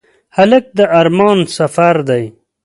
[0.37, 2.23] هلک د ارمان سفر دی.